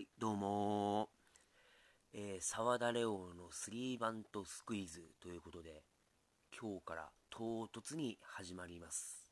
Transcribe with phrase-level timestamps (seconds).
[0.00, 1.10] はい、どうも
[2.14, 5.82] えー、沢田レオのスリーバントスクイズということで、
[6.58, 9.30] 今日から唐突に始まります。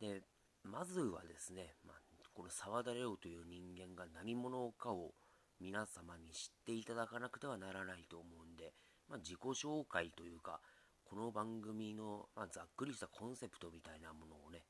[0.00, 0.22] で、
[0.62, 1.96] まずはですね、まあ、
[2.32, 5.14] この沢田レオという人間が何者かを
[5.60, 8.74] 皆様に知っていただかなくてはならないと思うんで、
[9.08, 10.60] まあ、自己紹介というか、
[11.02, 14.62] この番組の、まあ、ざっくりしたコンセプトみたいなものをね、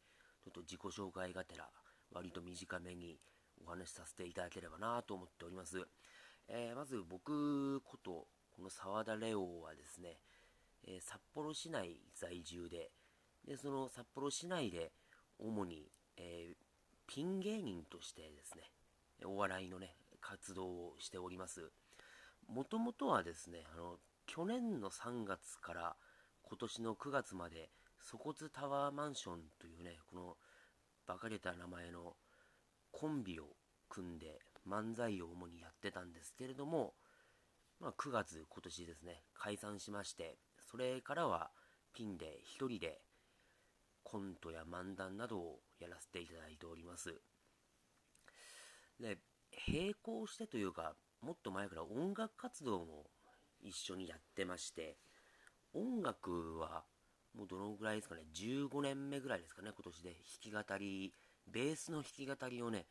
[0.42, 1.68] ちょっと自己紹介がてら、
[2.14, 3.18] 割と短めに
[3.66, 5.87] お話しさせていただければなと思っております。
[6.48, 10.18] えー、まず僕こと、この沢田レオはですね、
[10.84, 12.90] えー、札幌市内在住で、
[13.46, 14.92] で、その札幌市内で
[15.38, 16.56] 主に、えー、
[17.06, 18.62] ピン芸人としてですね、
[19.24, 21.70] お笑いのね、活動をしております。
[22.48, 25.96] もともとはですね、あの、去年の3月から
[26.42, 27.70] 今年の9月まで、
[28.01, 30.37] ソコツタワーマンションというね、この
[31.06, 32.16] バカれた名前の
[32.92, 33.45] コンビを
[33.88, 34.38] 組んで
[34.69, 36.95] 漫才を主にやってたんですけれども、
[37.80, 40.38] まあ、9月今年ですね解散しまして
[40.71, 41.51] それからは
[41.93, 43.01] ピンで1人で
[44.04, 47.15] コントや漫談などをやらせていただいております。
[49.01, 49.18] で
[49.68, 53.07] 並行してというかもっと前から音楽活動も
[53.60, 54.96] 一緒にやってまして
[55.74, 56.85] 音楽は
[57.35, 61.15] もうどのぐらいですかね15年目ぐらいですかね今年で弾き語り
[61.46, 62.87] ベースの弾き語りをね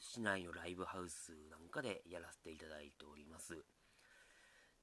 [0.00, 3.56] 市内のライブハウスなんかでやらせていただいております。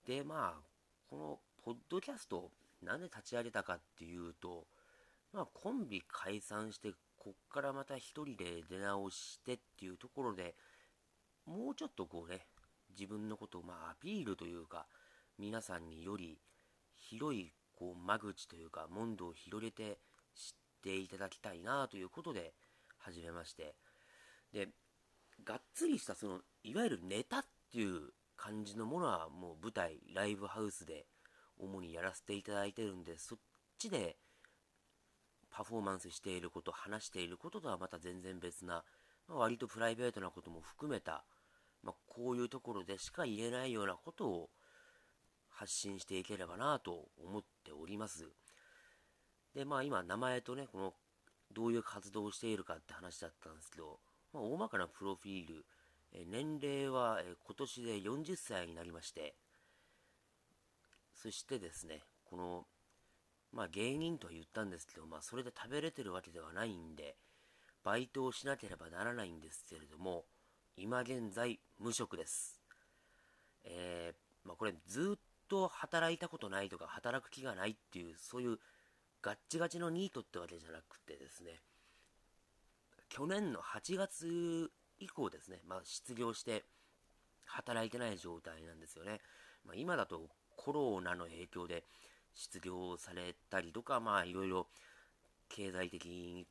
[0.05, 0.61] で、まあ、
[1.09, 4.65] このポッドキャスト、なんで立ち上げたかっていうと、
[5.31, 10.55] まあ、コンビ解散して、こっからまた一人で出直してっていうところで、
[11.45, 12.47] もうちょっとこうね、
[12.97, 14.85] 自分のことをまあアピールというか、
[15.39, 16.37] 皆さんにより
[16.95, 19.97] 広いこう間口というか、問答を広げて
[20.35, 22.53] 知っていただきたいなということで
[22.99, 23.75] 始めまして、
[24.51, 24.67] で、
[25.45, 31.05] がっつりしたその、いわゆるネタっていう感じのものはもう舞台、ライブハウスで
[31.57, 33.39] 主にやらせていただいてるんで、そっ
[33.77, 34.17] ちで
[35.49, 38.83] パフォーマンスしていること、話していることとはまた全然別な、
[39.27, 41.23] まあ、割とプライベートなことも含めた、
[41.83, 44.49] まあ、こういうところでしか言えないようなことを
[45.49, 48.25] 発信していければなと思っております。
[49.55, 50.93] で、まあ今名前とね、この
[51.53, 53.99] どういう活動をしているかって話だったんですけど、
[54.33, 55.65] まあ、大まかなプロフィール、
[56.13, 59.35] え年齢は、え今年で40歳になりまして、
[61.15, 62.65] そしてですね、この、
[63.51, 67.15] まあ芸人とは言ったんですけど、まあそれで食べれてるわけではないんで、
[67.83, 70.25] バイトをしなければならないんですけれども、
[70.77, 72.59] 今現在無職です。
[73.65, 78.59] えー、まあこれずっと働いたことないとか働く気がないっていう、そういう
[79.23, 81.61] ガッチガチのニートってわけじゃなくてですね、
[83.09, 84.69] 去年の8月
[84.99, 86.65] 以降ですね、まあ、失業して
[87.45, 89.21] 働いてない状態なんですよね。
[89.65, 91.85] まあ、今だとコロナの影響で
[92.33, 94.67] 失業されたりとか、まあいろいろ
[95.47, 96.45] 経済的に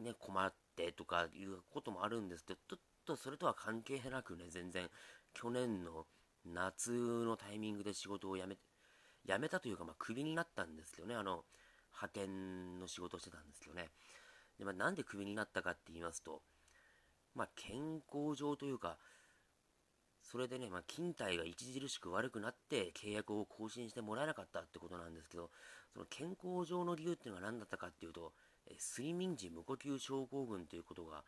[0.00, 4.88] ね、困ってとかいうこともあるんですけど、ちょっとそれとは関係なくね、全然
[5.34, 6.06] 去年の
[6.46, 8.56] 夏のタイミングで仕事を辞め、
[9.26, 11.44] 辞めたというか、まあクビになったんですけどね、あの、
[12.00, 13.88] 派遣の仕事をしてたんですけどね。
[14.58, 16.42] で、まあ、なんでクビになったかって言いますと、
[17.34, 18.98] まあ、健康上というか、
[20.22, 25.50] それでね、まあ、勤怠が著しく悪くなって契約を更新してもらえなかったってことなんですけど、
[25.92, 28.32] その健康上の理由っていうのが何だったかっていうと、
[28.68, 31.22] え睡眠時無呼吸症候群ということが、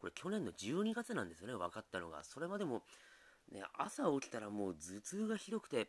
[0.00, 2.24] これ去年の12月なんですよね、分かったのが。
[2.24, 2.82] それまでも、
[3.52, 5.88] ね、朝起きたらもう頭痛がひどくて、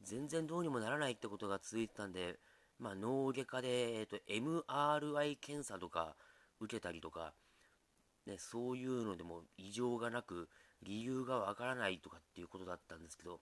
[0.00, 2.38] 全然どうにもならないってことが続いてたんで、
[2.78, 6.16] まあ、脳外科で、えっと、MRI 検査とか、
[6.60, 7.34] 受けたりとか、
[8.26, 10.48] ね、そういうのでも異常がなく、
[10.82, 13.40] 理由がわからないとかっていうことだったんですけど、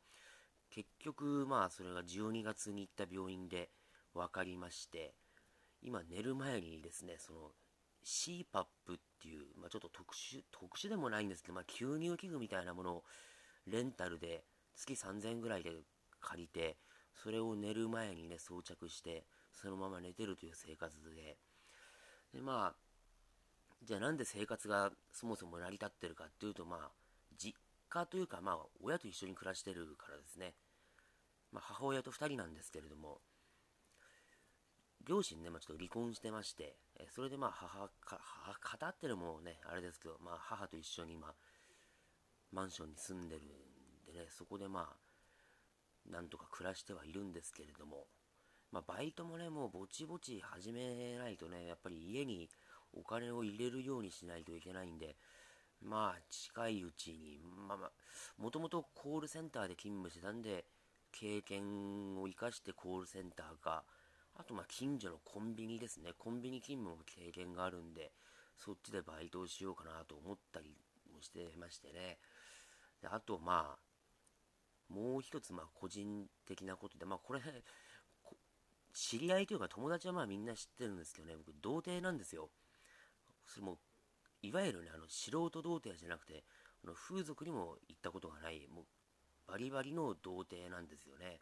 [0.70, 3.70] 結局、まあ、それが12月に行った病院で
[4.14, 5.14] 分かりまして、
[5.82, 7.50] 今寝る前にですね、その
[8.04, 13.04] CPAP っていう、まあ、ちょっと特殊、特殊でもないんですけど、まあ、吸入器具みたいなものを
[13.66, 14.44] レンタルで
[14.76, 15.72] 月3000円ぐらいで
[16.20, 16.76] 借りて、
[17.22, 21.38] それを寝る前にね、装着して、そのまま寝てるという生活で、
[22.32, 22.76] で、まあ、
[23.82, 26.90] じゃあなんで生活がそもそも成り立ってるかっていうと、まあ、
[27.38, 27.54] 実
[27.88, 30.54] 家というか、まあ、親と一緒に暮らしてるからですね。
[31.52, 33.20] まあ、母親と2人なんですけれども、
[35.06, 41.32] 両親ね、まあ、ちょっと離婚してまして、えそれでまあ母か、母、語ってるもんね、あれですけど、まあ、母と一緒に今、
[42.52, 45.05] マンションに住んでるんでね、そこでまあ、
[46.10, 48.06] なんとか暮らしてはいるんですけれども、
[48.72, 52.48] まあ、バイトもね、もうぼちぼち始めないとね、やっぱり家に
[52.92, 55.16] お金を入れるようにしないといけないんで、
[55.82, 57.38] まあ、近いうちに、
[57.68, 57.90] まあまあ、
[58.38, 60.64] もともとコールセンターで勤務してたんで、
[61.12, 63.84] 経験を生かしてコールセンターか、
[64.38, 66.12] あとまあ近所のコンビニですね。
[66.18, 68.12] コンビニ勤務も経験があるんで、
[68.56, 70.76] そっちでバイトをしようかなと思ったり
[71.14, 72.18] もしてましてね。
[73.00, 73.85] であとまあ、
[74.88, 77.40] もう一つまあ個人的なことで、まあこれ、
[78.92, 82.50] 知り合いというか友達はまあみんな知ってるんですけどね、僕童貞なんですよ。
[83.44, 83.78] それも、
[84.42, 86.44] いわゆるね、あの素人童貞じゃなくて、
[86.84, 88.84] あの風俗にも行ったことがない、もう
[89.46, 91.40] バリバリの童貞なんですよね。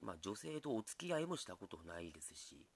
[0.00, 2.66] まあ女性とお付き合いもしたことないですし、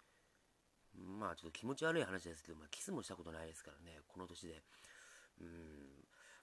[0.94, 4.62] まあちょっと気持ち悪い話ですけど、まあキスもしたことないですからね、この年で。
[5.40, 5.48] うん、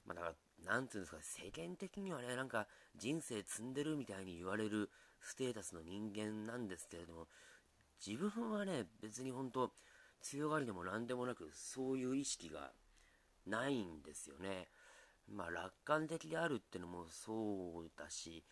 [0.06, 4.90] まあだから、なんていうんですか、世間的にはね、なんか人生積んでるみたいに言われる
[5.22, 7.28] ステータスの人間なんですけれども、
[8.06, 9.72] 自分はね、別に本当
[10.22, 12.72] 強がりでも何でもなく、そういう意識が
[13.46, 14.68] ないんですよね。
[15.28, 18.44] まあ楽観的であるってのもそうだし、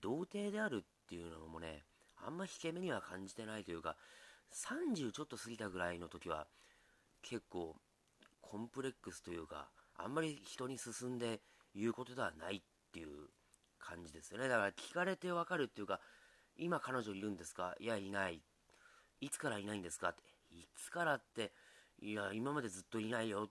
[0.00, 1.84] 童貞であるっていうのもね、
[2.16, 3.96] あんま引け目には感じてないというか、
[4.52, 6.46] 30ちょっと過ぎたぐらいの時は、
[7.22, 7.76] 結構、
[8.40, 11.40] コンプレックスというか、あんまり人に進んで
[11.74, 12.62] 言うことではないっ
[12.92, 13.08] ていう
[13.78, 14.48] 感じですよね。
[14.48, 16.00] だから聞かれてわかるっていうか、
[16.56, 17.74] 今彼女いるんですか？
[17.78, 18.40] いや、いない。
[19.20, 20.22] いつからいないんですかって。
[20.50, 21.52] いつからって、
[22.00, 23.50] いや、今までずっといないよ。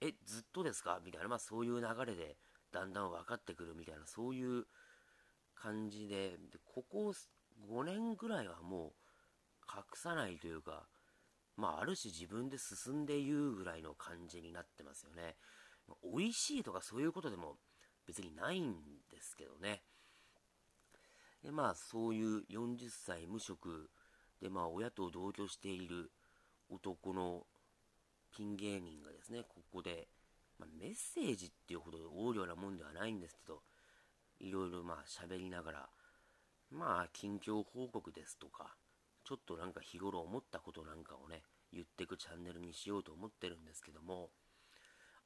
[0.00, 1.00] え、ずっとですか？
[1.04, 2.36] みたいな、まあそういう流れで
[2.72, 4.64] だんだん分かってくるみたいな、そういう
[5.54, 7.12] 感じで、でここ
[7.68, 8.92] 5年ぐらいはもう
[9.76, 10.86] 隠さないというか、
[11.58, 15.34] まあある種自分で進んで言うぐらいの感じになってますよね。
[16.04, 17.56] 美味しいとかそういうことでも
[18.06, 18.76] 別にないん
[19.10, 19.82] ですけどね。
[21.42, 23.90] で、まあそういう40歳無職
[24.40, 26.12] で、まあ親と同居している
[26.70, 27.42] 男の
[28.36, 30.08] ピン芸人がですね、ここで、
[30.58, 33.62] まあ、メッセージっていうほど横領なもんではないんですけど、
[34.38, 35.88] いろいろまあ喋りながら、
[36.70, 38.76] まあ近況報告ですとか、
[39.28, 44.30] ちょっとなんか日頃思ったことなんかをね、言ってくチャンネルにしようと思ってるんですけども、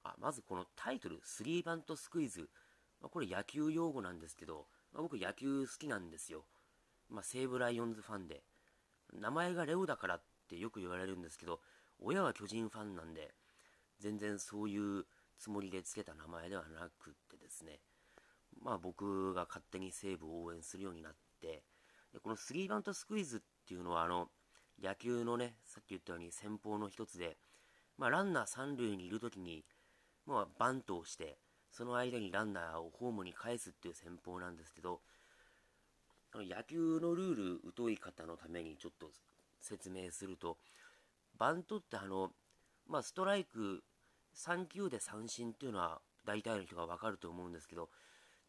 [0.03, 2.51] あまずこのタイトル、スリーバントスクイズ、
[3.01, 6.47] まあ、これ野球用語なんですけど、まあ、僕野球好きなんですよ。
[7.11, 8.43] まあ、西武ライオンズファンで。
[9.21, 11.61] 名前がレオだからってよく言われるんですけど、
[12.01, 13.31] 親は巨人ファンなんで、
[14.01, 15.05] 全然そういう
[15.39, 17.79] つもりでつけた名前ではなくってですね、
[18.61, 21.63] まあ僕が勝手に西武を応援するようになって、
[22.13, 24.29] でこのスリーバントスクイズっっていうのはあの、
[24.83, 27.37] 野球のね、さっき言ったように先方の一つで、
[27.97, 29.65] まあランナー三塁にいるときに、
[30.27, 31.39] まあバントをして、
[31.71, 35.01] その間にランナーをホームに返すっていう戦法なんですけど、
[36.35, 39.11] 野球のルール疎い方のためにちょっと
[39.61, 40.57] 説明すると、
[41.39, 42.31] バントってあの、
[42.89, 43.83] まあ、ストライク
[44.35, 47.89] 3球で三振っていうのは大体の人がわかると思うんですけど、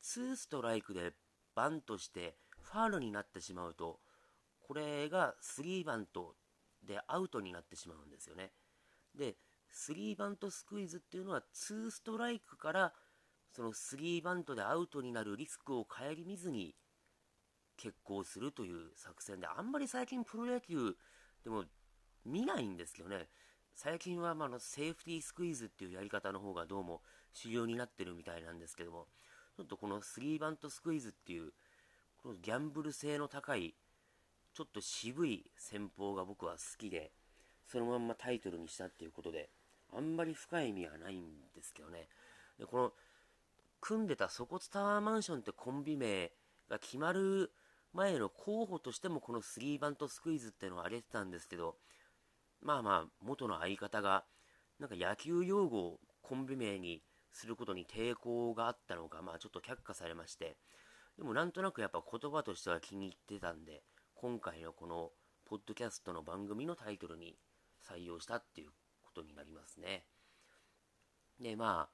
[0.02, 1.14] 2ストライクで
[1.56, 4.00] バントしてファールになってしまうと、
[4.64, 6.36] これが3バント
[6.82, 8.52] でアウトになってしまうんですよね。
[9.16, 9.36] で、
[9.74, 12.94] 3バントスクイズっていうのは2ストライクから
[13.52, 16.76] その3バントでアウトになるリスクを顧みずに
[17.78, 20.96] 決行するという作戦で、あんまり最近プロ野球
[21.44, 21.66] でも
[22.26, 23.28] 見ないんですけどね、
[23.76, 27.02] 最近はまあのセーフティースクイズっていうやり方の方がどうも
[27.34, 29.08] 主流になってるみたいなんですけども、
[29.58, 31.52] ちょっとこのスリーバントスクイズっていう、
[32.22, 33.76] このギャンブル性の高い、
[34.54, 37.12] ちょっと渋い戦法が僕は好きで、
[37.66, 39.50] そのまんまタイトルにしたっていうことで、
[39.92, 42.08] あんまり深い意味はないんですけどね。
[42.60, 42.94] で、この、
[43.82, 46.32] 組んでたソコツタワーマンションってコンビ名
[46.70, 47.52] が決まる
[47.92, 51.76] 前の候補としてもこのスリーバントスクイズっていうのを挙げてたんですけど、
[52.62, 54.24] まあまあ、元の相方が、
[54.80, 60.56] なんか野球用語をコンビ名にすることに抵抗があったのか、まあちょっと却下されまして、
[61.18, 63.84] でもなんとなくやっぱ言葉としては気に入ってたんで、
[64.24, 65.12] 今回のこの
[65.46, 67.36] ポッドキャストの番組のタイトルに
[67.86, 68.70] 採用したっていう
[69.02, 70.06] ことになりますね。
[71.42, 71.94] で、まあ、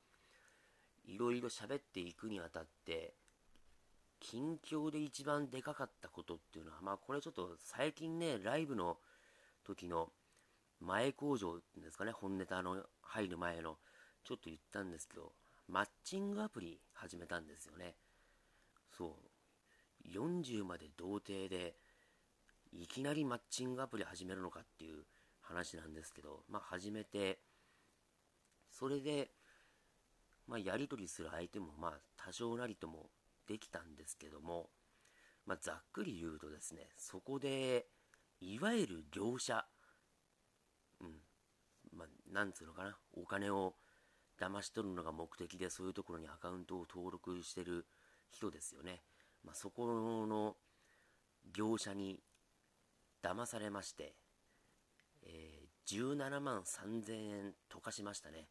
[1.08, 3.16] いろいろ喋っていくにあたって、
[4.20, 8.98] 近況で一番でかかったことっていうのは、まあこれちょっと最近ね、ライブの
[9.66, 10.10] 時の
[10.80, 13.78] 前工場ってうんですかね、本ネタの入る前の、
[14.24, 15.32] ちょっと言ったんですけど、
[15.68, 17.96] マッチングアプリ始めたんですよね。
[18.96, 19.18] そ
[20.06, 20.08] う。
[20.08, 21.74] 40まで童貞で、
[22.74, 25.04] いきなりマッチングアプリ始めるのかっていう
[25.42, 27.40] 話なんですけど、まあ始めて、
[28.70, 29.32] それで、
[30.48, 33.10] まあやり取りする相手もまあ多少なりとも
[33.48, 34.70] できたんですけども、
[35.46, 37.88] まあざっくり言うとですね、そこで、
[38.42, 39.66] いわゆる業者、
[41.02, 41.16] うん。
[41.92, 43.76] まあ、なんつうのかな、お金を
[44.40, 47.86] 騙し取るのが目的でそういうところにアカウントを登録してる
[48.30, 49.02] 人ですよね。
[49.44, 49.88] まあ、そこ
[50.28, 50.56] の
[51.54, 52.22] 業者に
[53.24, 54.14] 騙されまして、
[55.24, 58.48] えー、17万3000円溶かしましたね。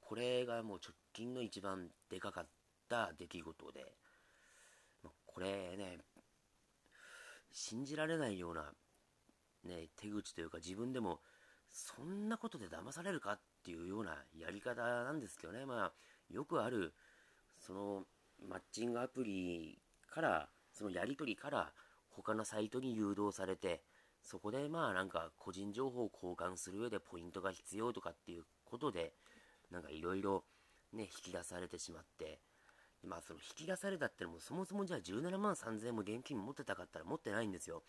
[0.00, 2.46] これがもう直近の一番でかかっ
[2.88, 3.94] た出来事で、
[5.02, 5.98] ま、これね、
[7.52, 8.72] 信じられないような、
[9.64, 11.20] ね、手口というか自分でも
[11.70, 15.64] そんなことで騙されるかっていうようなやり方なんですけどね。
[15.64, 15.92] まあ、
[16.28, 16.94] よくある、
[17.58, 18.04] その、
[18.48, 21.72] マッチングアプリから、そのやり取りから
[22.10, 23.82] 他のサイトに誘導されて、
[24.22, 29.12] そこでまあなんか個人情報を交換する上でポイントが必要とかっていうことで、
[29.70, 30.44] なんかいろいろ
[30.92, 32.40] ね、引き出されてしまって、
[33.06, 37.82] まあその引き出されたってのもそもそもじゃあ17万3000円も現金持ってたかったら持ってないんですよ。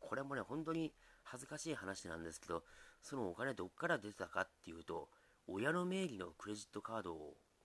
[0.00, 0.92] これもね、本当に
[1.22, 2.64] 恥ずかしい話なんですけど、
[3.00, 5.08] そのお金どっから出てたかっていうと、
[5.46, 7.14] 親の名義のクレジットカード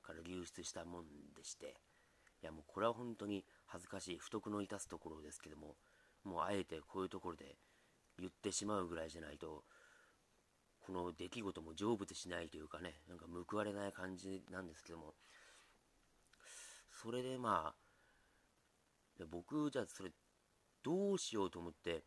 [0.03, 1.05] から流出したもん
[1.36, 1.75] でして、
[2.41, 5.75] いやもうこれは本当に恥ずかしい、不徳の致すところですけども、
[6.23, 7.55] もうあえてこういうところで
[8.17, 9.63] 言ってしまうぐらいじゃないと、
[10.79, 15.13] この出来事も成仏しないというかね、なんか報われない感じなんですけども、
[17.01, 17.73] それでま
[19.19, 20.11] あ、僕、じゃあそれ、
[20.81, 22.03] どうしようと思って、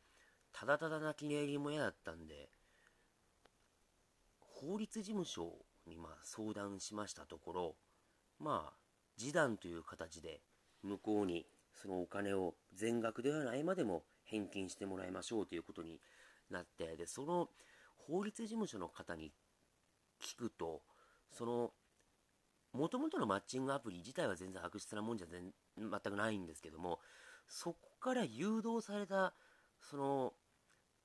[0.52, 2.50] ただただ泣き寝入りも嫌だったんで、
[4.40, 7.76] 法律事務所にま相談しましたところ、
[8.38, 8.76] まあ、
[9.16, 10.40] 示談という形で、
[10.82, 16.00] 向こうにそのお金を全額ではないまでも返金してもらいましょうということに
[16.50, 17.48] なって、で、その
[17.96, 19.32] 法律事務所の方に
[20.20, 20.82] 聞くと、
[21.30, 21.72] その、
[22.72, 27.00] もともとのマッチングアプリ自体は全然悪質なもんじゃ全全くないんですけども、
[27.48, 29.34] そこから誘導された、
[29.80, 30.32] その、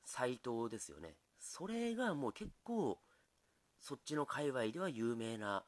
[0.05, 1.15] サイトですよね。
[1.39, 2.97] それがもう結構
[3.79, 5.63] そっちの界隈では有名な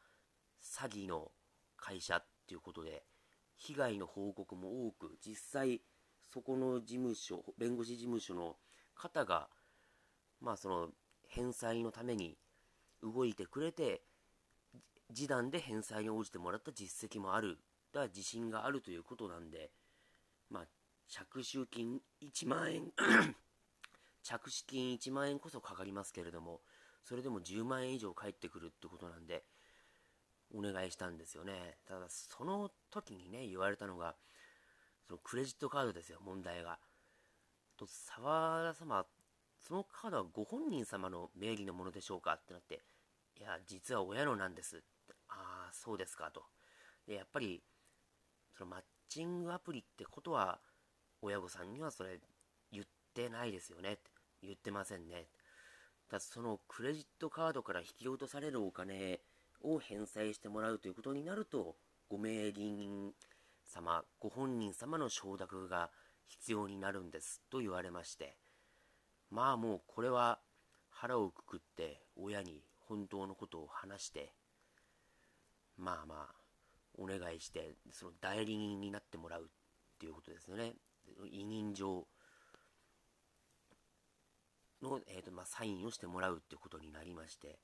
[0.62, 1.32] 詐欺の
[1.78, 3.04] 会社っていうことで、
[3.60, 5.82] 被害の報告も多く、実際、
[6.34, 8.56] そこの事務所、弁護士事務所の
[8.96, 9.50] 方が、
[10.42, 10.90] まあその、
[11.28, 12.38] 返済のために
[13.04, 14.02] 動いてくれて、
[15.10, 17.60] 示談で返済に応じてもらった実績もある、
[17.92, 19.72] だ自信があるということなんで、
[20.50, 20.68] まあ、
[21.08, 22.94] 着手金1万円
[24.24, 26.62] 着手金1万円こそかかりますけれども、
[27.04, 29.44] それでも10万円以上返ってくるってことなんで、
[30.54, 31.78] お願いしたんですよね。
[31.86, 34.16] ただ、その時にね、言われたのが、
[35.08, 36.80] そのクレジットカードですよ、問題が。
[37.78, 39.06] と、沢田様、
[39.60, 42.34] そのカードはご本人様の名義のものでしょうか？
[42.34, 42.82] ってなって、
[43.40, 44.84] いや、実は親のなんです。
[45.28, 46.44] ああ、そうですかと。
[47.08, 47.62] で、やっぱり、
[48.58, 50.60] そのマッチングアプリってことは、
[51.22, 52.20] 親御さんにはそれ
[52.72, 54.00] 言ってないですよね。
[54.42, 55.28] 言ってませんね。
[56.10, 59.20] ただそのクレジットカードから引き落とされるお金
[59.62, 61.76] を返済してもらうということになると、
[62.10, 63.14] ご名義人
[63.66, 65.92] 様、ご本人様の承諾が
[66.28, 68.38] 必要になるんですと言われまして、
[69.30, 70.40] まあもうこれは
[70.90, 74.34] 腹をくくって親に本当のことを話して、
[75.78, 76.36] まあまあ、
[76.98, 79.46] お願いして、その代理人になってもらうっ
[80.00, 80.74] ていうことですよね。
[81.32, 82.08] 委任状
[84.82, 87.60] の、えーとまあ、サインをしてもらうっていうことになりまして、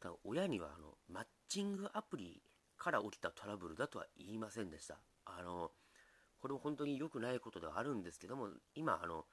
[0.00, 2.42] だ親にはあのマッチングアプリ
[2.76, 4.98] から起きたトラブルだとは言いませんでした。
[5.26, 5.70] あの
[6.40, 9.26] これも本当に良くないことではあるんですけども、今、あの、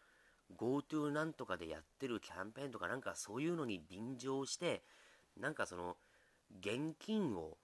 [0.58, 4.84] GoTo なんとかでやってるキャンペーンとかなんかそういうのに便乗して、
[5.38, 5.96] なんかその、
[6.60, 7.58] 現金を、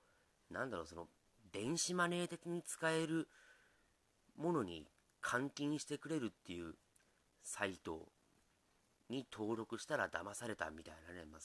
[0.50, 1.08] なんだろう、その、
[1.52, 3.28] 電子マネー的に使える
[4.38, 4.88] ものに
[5.22, 6.76] 換金してくれるっていう
[7.44, 8.08] サイト
[9.10, 11.42] に登録したら騙されたみたいなね、まあ、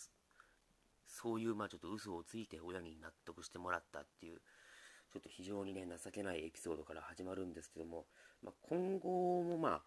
[1.09, 4.39] そういう、まあちょっと嘘をついて親に納得してもらったっていう、
[5.13, 8.07] ちょっと非常にね、情けないエピソードから始まるんですけども、
[8.43, 9.83] まあ、今後もまあ、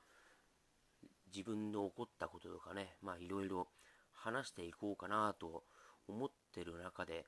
[1.34, 3.68] 自分の起こったこととかね、まあいろいろ
[4.13, 5.63] 話していこうかなと
[6.08, 7.25] 思ってる中で、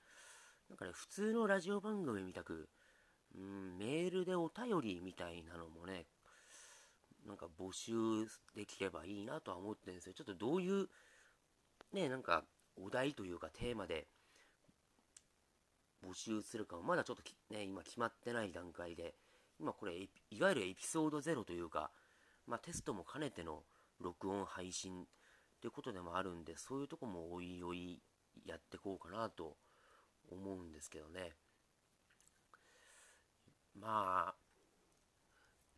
[0.69, 2.69] なんかね、普通のラジオ番組みたく、
[3.35, 6.05] うん、メールでお便りみたいなのもね、
[7.25, 7.93] なんか募集
[8.55, 10.13] できればいいなとは思ってるんですよ。
[10.13, 10.87] ちょっとどういう、
[11.93, 12.43] ね、なんか
[12.77, 14.07] お題というかテーマで
[16.03, 19.15] 募集するかもまだちょっとね、今決まってない段階で、
[19.59, 21.91] 今これ、いわゆるエピソード0というか、
[22.45, 23.63] まあ、テストも兼ねての
[23.99, 25.05] 録音配信っ
[25.61, 28.01] ていうことでもあるんで、そういうとこもおいおい
[28.45, 29.55] やってこうかなと
[30.29, 31.31] 思うんですけどね。
[33.79, 34.35] まあ、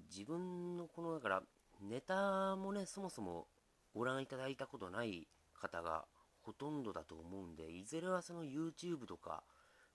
[0.10, 1.44] 自分のこの、だから、
[1.82, 3.48] ネタもね、そもそも
[3.94, 6.06] ご覧いただいたことない方が
[6.46, 9.44] ほとんどだと思うんで、いずれはその YouTube とか、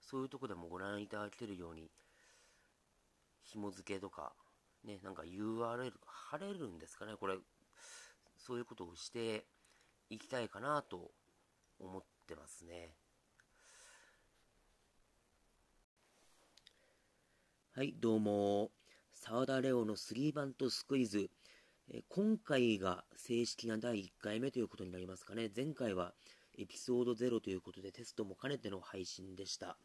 [0.00, 1.90] そういうとこでもご覧いただけるように、
[3.44, 4.32] 紐付けとか、
[4.84, 7.36] ね、なんか URL 貼れるんですかね、これ、
[8.36, 9.46] そういうことをして
[10.08, 11.12] いきたいかなと
[11.78, 12.94] 思ってますね。
[17.76, 18.72] はい、どうも。
[19.12, 21.30] 沢田レオのスリーバントスクイズ。
[22.08, 25.50] 今回が正式な第1回目ということになりますかね。
[25.54, 26.12] 前回は
[26.60, 29.78] エピソード0ということでテストも兼ねての配信でした。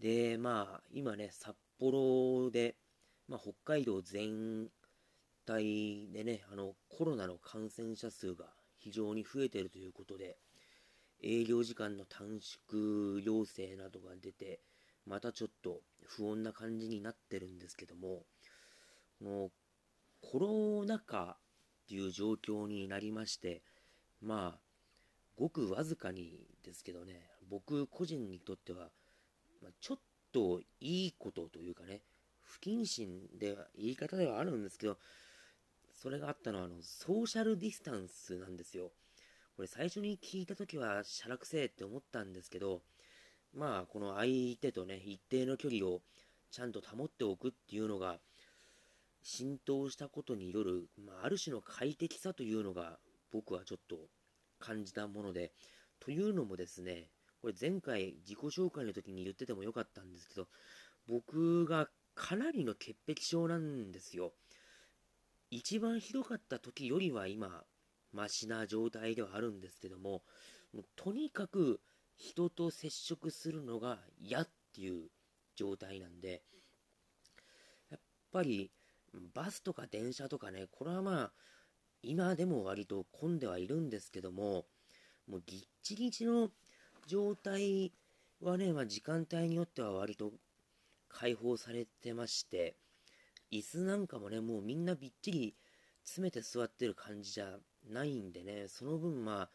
[0.00, 2.74] で、まあ、今ね、札幌で、
[3.28, 4.68] まあ、北海道全
[5.44, 8.46] 体でね、あの、コロナの感染者数が
[8.78, 10.38] 非常に増えているということで、
[11.22, 14.60] 営業時間の短縮要請などが出て、
[15.04, 18.24] またちょっと不穏な感じになってるんですけども、
[19.18, 19.50] この
[20.22, 21.36] コロナ禍
[21.84, 23.62] っていう状況になりまして、
[24.22, 24.71] まあ、
[25.36, 28.90] ごくわずかにですけどね、僕個人にとっては、
[29.62, 29.98] ま、ちょっ
[30.32, 32.02] といいことというかね、
[32.42, 34.98] 不謹慎では言い方ではあるんですけど、
[35.92, 38.92] それがあったのはあのソーシャルディスタンスなんですよ。
[39.56, 42.82] これ最初に聞いた時はしゃらくせえって思ったんですけど、
[43.54, 46.00] まあこの相手とね、一定の距離を
[46.50, 48.18] ちゃんと保っておくっていうのが
[49.22, 52.98] 浸透したことによる、まあ、ある種の快適さというのが
[53.32, 53.96] 僕はちょっと
[54.62, 55.52] 感じたもので、
[55.98, 60.46] というのもですね、これ前回自己紹介の時に言っててもよかったんですけど、
[61.08, 64.32] 僕がかなりの潔癖症なんですよ。
[65.50, 67.64] 一番ひどかった時よりは今、
[68.12, 70.22] マシな状態ではあるんですけども、
[70.72, 71.80] もとにかく
[72.14, 75.08] 人と接触するのが嫌っていう
[75.56, 76.42] 状態なんで、
[77.90, 78.00] やっ
[78.30, 78.70] ぱり
[79.34, 81.32] バスとか電車とかね、これはまあ、
[82.02, 84.66] 今でも割と混んではいるんですけども、
[85.28, 86.50] もうぎっちぎちの
[87.06, 87.92] 状態
[88.40, 90.32] はね、まあ、時間帯によっては割と
[91.08, 92.76] 開放されてまして、
[93.52, 95.54] 椅子なんかもね、もうみんなびっちり
[96.04, 99.48] 詰めて座ってる感じじゃないんでね、その分まあ、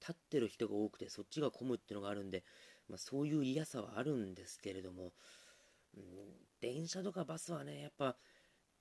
[0.00, 2.42] 立ってる人が多くてそっちが混むっていうのがあるんで、
[2.88, 5.12] まあ、そういう嫌さはあるんですけれども、
[5.96, 6.02] うん、
[6.60, 8.16] 電車とかバスはね、やっぱ、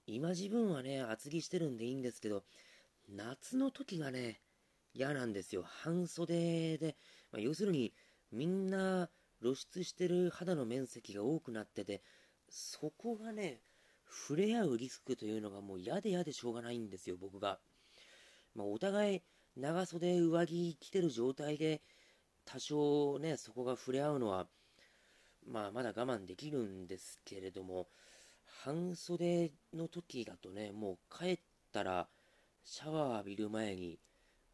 [0.07, 2.43] 今自分はね、厚着してるんでいいんですけど、
[3.15, 4.41] 夏の時がね、
[4.93, 5.63] 嫌なんですよ。
[5.63, 6.95] 半袖で、
[7.31, 7.93] まあ、要するに、
[8.31, 9.09] みんな
[9.41, 12.01] 露出してる肌の面積が多くなってて、
[12.49, 13.61] そこがね、
[14.09, 17.59] 触れ合うリスクというのがもう嫌で嫌でしょうがないんですよ、僕が。
[18.55, 19.21] まあ、お互い、
[19.55, 21.81] 長袖上着着てる状態で
[22.45, 24.47] 多少ねそこが触れ合うのは
[25.45, 27.87] まあまだ我慢できるんですけれども
[28.63, 31.39] 半袖の時だとねもう帰っ
[31.71, 32.07] たら
[32.63, 33.99] シャワー浴びる前に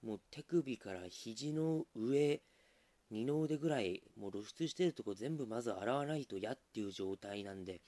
[0.03, 2.41] もう手首から肘の上
[3.11, 7.81] 二の腕ぐらいもう露出してるとこ全部まず洗わないと嫌っていう状態なんで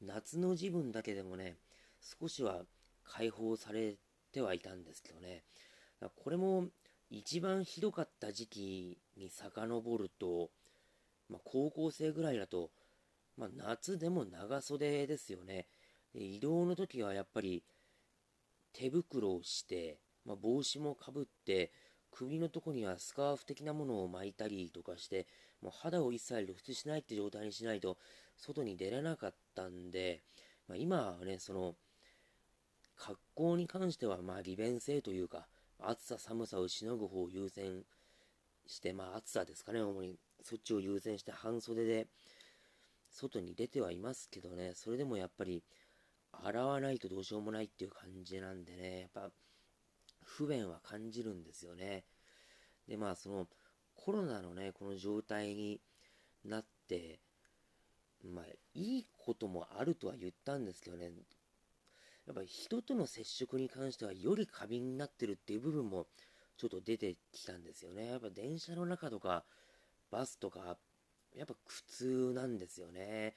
[0.00, 1.56] 夏の自分だけでもね
[2.00, 2.62] 少しは
[3.04, 3.96] 解放され
[4.32, 5.42] てはいたんですけどね
[6.22, 6.66] これも
[7.10, 10.50] 一番ひどかった時期に遡ると、
[11.30, 12.70] まあ、高校生ぐらいだと、
[13.36, 15.66] まあ、夏でも長袖ですよね。
[16.14, 17.64] で移動の時はやっぱり
[18.78, 21.72] 手袋をして、まあ、帽子もかぶって、
[22.12, 25.26] 首のとこにはスカーフ的なものを巻いたりとかして、
[25.60, 27.98] もう肌を一切露出しないって状態にしないと
[28.36, 30.22] 外に出れなかったんで、
[30.68, 31.74] まあ、今はね、その
[32.96, 35.48] 格好に関してはまあ利便性というか、
[35.80, 37.82] 暑さ寒さをしのぐ方を優先
[38.66, 40.18] して、まあ暑さですかね、主に。
[40.42, 42.06] そっちを優先して半袖で
[43.10, 45.64] 外に出てはいますけどね、それでもやっぱり
[46.44, 49.30] 洗わないとどうしようもないっていう感じなんでね、やっぱ
[50.24, 52.04] 不便は感じるんですよね。
[52.86, 53.46] で、まあその
[53.94, 55.80] コロナのね、この状態に
[56.44, 57.20] なって、
[58.24, 61.10] まあいいこともあるとは言ったんですけどね、
[62.26, 66.06] やっぱ人との接触に関してはより過敏になってるっていう部分も
[66.58, 68.06] ちょっと出てきたんですよね。
[68.06, 69.44] やっぱ電車の中とか
[70.10, 70.76] バスとか
[71.34, 73.34] やっぱ苦痛なんですよね。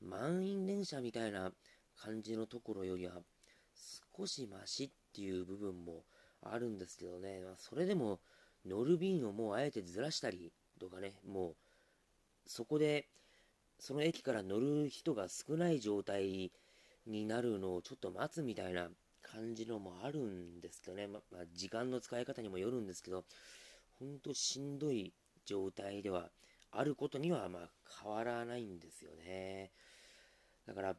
[0.00, 1.52] 満員電車みたいな
[2.02, 3.12] 感じのところよりは
[4.16, 6.04] 少しマシっていう部分も
[6.42, 8.20] あるんですけどね、まあ、それでも
[8.66, 11.56] 乗る便をもうあえてずらしたりとかね、もう
[12.46, 13.06] そこで
[13.78, 16.52] その駅から乗る人が少ない状態
[17.06, 18.88] になるのをちょっと待つみたいな
[19.22, 23.24] 感じのもあるんですけどね、ま、まあ、時間の使い方にもよるんですけど、
[23.98, 25.12] ほんとしんどい
[25.46, 26.30] 状態では
[26.72, 27.70] あることにはまあ
[28.02, 29.70] 変わらないんですよね。
[30.66, 30.96] だから、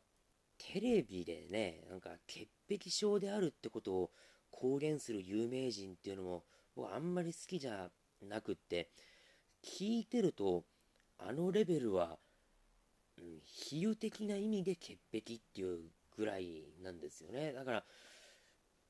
[0.74, 4.12] テレビでね、なんか潔癖症であるってことを
[4.52, 6.44] 公言する有名人っていうのも、
[6.76, 7.90] 僕あんまり好きじゃ
[8.22, 8.90] なくって、
[9.64, 10.64] 聞いてると、
[11.18, 12.18] あのレベルは、
[13.18, 15.80] うん、比喩的な意味で潔癖っていう
[16.16, 17.54] ぐらいなんですよね。
[17.54, 17.84] だから、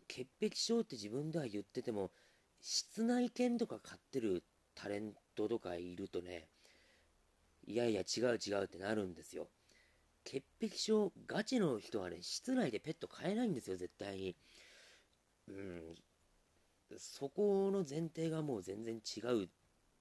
[0.07, 2.11] 潔癖症って自分では言ってても、
[2.59, 4.43] 室内犬とか飼ってる
[4.75, 6.47] タレントとかいるとね、
[7.65, 9.47] いやいや違う違うってなるんですよ。
[10.23, 14.35] 潔癖症、ガチの人はね、室内でペット飼えないんですよ、絶対に。
[15.47, 15.95] うん。
[16.97, 19.47] そこの前提がもう全然違うっ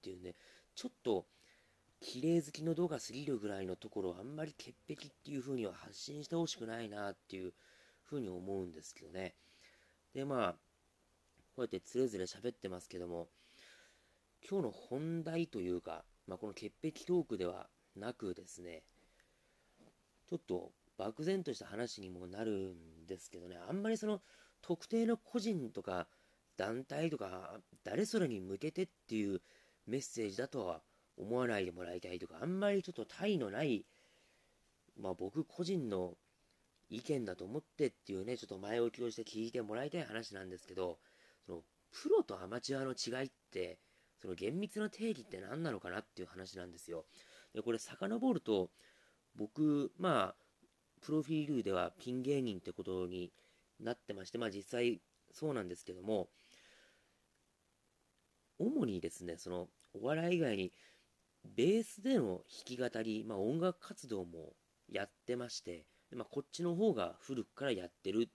[0.01, 0.35] ていうね、
[0.75, 1.25] ちょっと、
[2.01, 7.53] 綺麗好きの動画過ぎるぐらいのところあんまり潔癖っていう風には発信してほしくないなっていう
[8.09, 9.35] 風に思うんですけどね。
[10.15, 10.57] で、まあ、こ
[11.57, 13.29] うやってつれづれ喋ってますけども、
[14.49, 18.83] 今日の本題というか、まあ、この潔癖トークではなくですね、
[20.31, 24.21] ちょっと漠然とした話にもなるんですけどね、あんまりその
[24.61, 26.07] 特定の個人とか
[26.55, 29.41] 団体とか誰それに向けてっていう
[29.87, 30.83] メッセージだとは
[31.17, 33.85] 思わないでもらいたいとか、あんまりちょっと体のない、
[34.97, 36.13] まあ僕個人の
[36.89, 40.97] 意見だと思ってっていうね、ちょっと前置きをして聞いてもらいたい話なんですけど、
[41.45, 41.57] その
[41.91, 43.79] プロとアマチュアの違いって、
[44.21, 47.03] その厳密な定義って何なのかなっていう話なんですよ。
[47.53, 48.69] で、これ遡ると、
[49.35, 50.35] 僕、まあ、
[51.01, 53.31] プロフィールではピン芸人ってことに
[53.79, 56.29] なってまして、まあ実際そうなんですけども、
[58.59, 60.71] 主にですね、そのお笑い以外に
[61.55, 64.53] ベースでの弾き語り、まあ、音楽活動も
[64.87, 68.29] やってまして、まあ、こっちの方が古くからやってる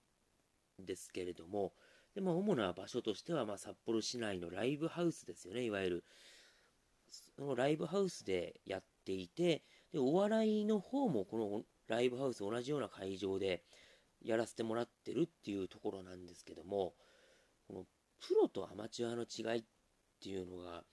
[0.83, 1.73] んですけれども、
[2.15, 6.05] でまあ、主な場所としては、まあ、札幌市内のライブハウスですよね、いわゆる。
[7.11, 9.63] そのライブハウスでやっていて、
[9.97, 13.65] でお笑いの方もこのライブハウス同じような会場で
[14.23, 16.93] やらせてもらってるっていうところなんですけども、
[17.67, 17.85] この
[18.21, 19.65] プロとアマチュアの違いっ
[20.21, 20.85] ていうのが、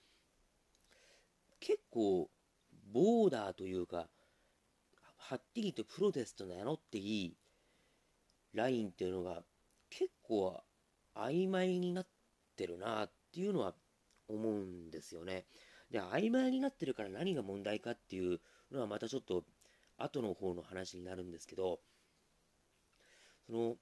[1.60, 2.30] 結構、
[2.94, 4.08] ボーダーというか、
[5.18, 7.36] はっきりとプロテスト名乗っていい
[8.54, 9.42] ラインっていうのが
[9.90, 10.62] 結構
[11.14, 12.06] 曖昧になっ
[12.56, 13.74] てるなっていうのは
[14.28, 15.44] 思うんですよね。
[15.90, 18.40] で、曖昧になってるから何が問題かっていう
[18.74, 19.44] のはまたちょっと
[19.96, 21.80] 後の方の話になるんですけど、
[23.46, 23.76] その、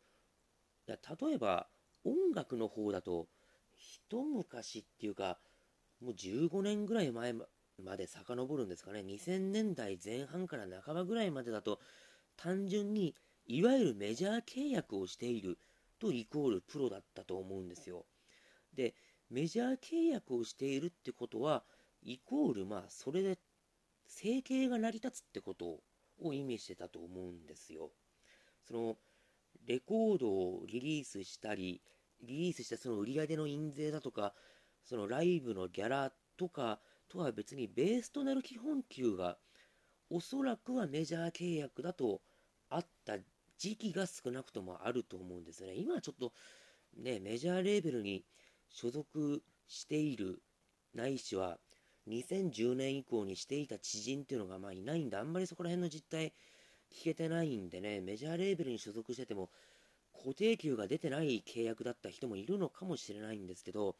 [0.86, 1.68] 例えば
[2.04, 3.28] 音楽の方だと、
[3.74, 5.38] 一昔っていうか、
[6.00, 7.34] もう15年ぐらい前
[7.82, 11.80] まで遡るんですかね、2000年代前半から半ばぐらいまでだと、
[12.36, 13.14] 単純に
[13.46, 15.58] いわゆるメジャー契約をしている
[15.98, 18.06] とイコールプロだったと思うんですよ。
[18.74, 18.94] で、
[19.30, 21.64] メジャー契約をしているってことは、
[22.02, 23.38] イコール、まあ、それで
[24.14, 25.80] 生計が成り立つってこと
[26.20, 27.90] を意味してたと思うんですよ。
[28.68, 28.96] その、
[29.66, 31.82] レコードをリリースしたり、
[32.20, 34.34] リリースしたその売り上げの印税だとか、
[34.84, 39.38] そのライブのギャラとか、とは別にベースとなる基本給が
[40.08, 42.22] おそらくはメジャー契約だと
[42.68, 43.18] あった
[43.58, 45.74] 時期が少なくともあると思うんですね。
[45.74, 46.32] 今はちょっと
[46.96, 48.24] ね、メジャーレーベルに
[48.68, 50.42] 所属している
[50.94, 51.58] ないしは
[52.08, 56.32] 2010年以降にしていた知人っていうのがまあいないんで、あんまりそこら辺の実態
[56.92, 59.50] 聞けてないんでね、メジャーレーベルに所属してても
[60.12, 63.96] 固定給が出てない契約だった人もいるのかもしれないんですけど、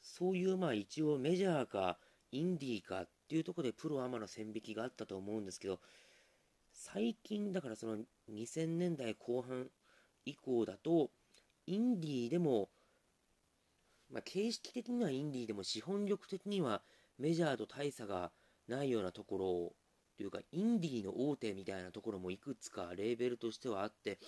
[0.00, 1.98] そういうまあ一応メジャーか
[2.32, 5.80] インディーかっていうところでプロアマの線引きがあったと思うんですけど、
[6.72, 7.98] 最近だからその
[8.32, 9.66] 2000年代後半
[10.24, 11.10] 以降だと、
[11.66, 12.70] インディーでも、
[14.10, 16.80] まあ、形式的にはインディーでも資本力的には
[17.18, 18.32] メジャーと大差が
[18.68, 19.72] ないようなところ
[20.16, 24.18] というか、インディーの大手みたいなところもいくつかレーベルとしてはあって、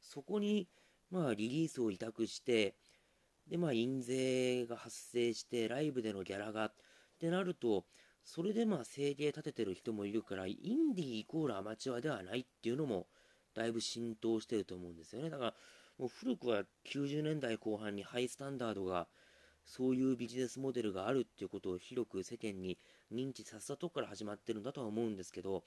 [0.00, 0.68] そこに
[1.10, 2.76] まあリリースを委託して、
[3.48, 6.72] でまあ印税が発生して、ライブでのギャラがっ
[7.18, 7.84] てなると、
[8.22, 13.08] それでまあ生計立ててる人もいるから、インディーイコールアマチュアではないっていうのも、
[13.54, 15.30] だいぶ浸透してると思うんですよね。
[15.30, 15.54] だから、
[15.98, 19.08] もう古くは90年代後半にハイスタンダードが、
[19.70, 22.76] そういうビジネスモデルがあるっていうことを広く世間に
[23.14, 25.62] 認知させたとこから始まってるんだとは思うんですけど、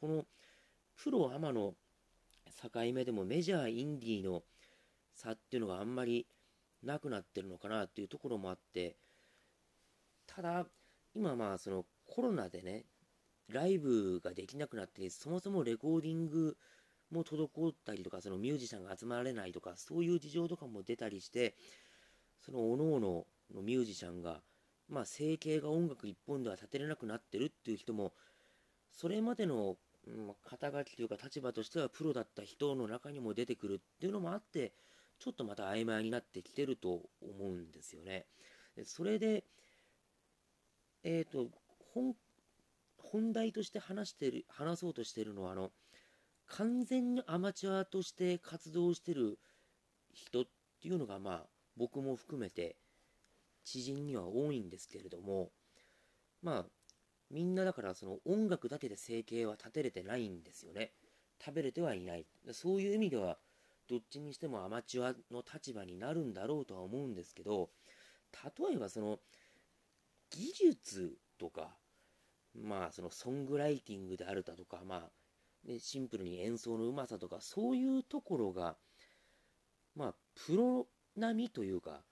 [0.00, 0.24] この
[1.02, 1.74] プロアマの
[2.62, 4.44] 境目でもメジャー、インディーの
[5.16, 6.26] 差っていうのがあんまり
[6.84, 8.94] なくなってるのかなっていうところもあって、
[10.28, 10.64] ただ、
[11.16, 12.84] 今まあそのコロナでね、
[13.48, 16.56] ライブができなくなって、そもそもレコーディング
[17.10, 21.56] も滞ったりとか、そのミュージシャンが集まれないとか、そういう事情とかも出たりして、
[22.44, 24.40] その各々のミュージシャンが、
[24.88, 28.12] まあ生計が音楽一本では立てれなくなってるっていう人も、
[28.90, 34.72] それまでの、うん、肩書きというか立場としてはプロだった人の中にも出てくるっていうのもあって、
[35.18, 38.26] ちょっとまた曖昧になってきてると思うんですよね。
[38.84, 39.44] それで、
[41.02, 41.50] えっ、ー、と、
[41.92, 42.14] 本、
[42.96, 45.72] 本題として話してる、話そうとしてるのは、あの、
[46.46, 49.38] 完全にアマチュアとして活動してる
[50.12, 50.44] 人っ
[50.80, 52.76] ていうのが、まあ、僕も含めて、
[53.70, 55.50] 知人には多いんですけれども、
[56.42, 56.64] まあ、
[57.30, 60.92] みんなだからその音楽だけで生計は立てれてないんですよね。
[61.44, 62.26] 食べれてはいない。
[62.52, 63.38] そういう意味では、
[63.88, 67.70] どっちにしてもアマチュアの立場になるんだろうとは思うんですけど、
[68.44, 69.18] 例えばその、
[70.30, 71.76] 技術とか、
[72.54, 78.76] まあそのソングライティングであるだとか、まあ、ね、シンプルに演奏のうまさとか、そういうところが、
[79.94, 80.14] まあ、
[80.46, 82.02] プロ並みというか、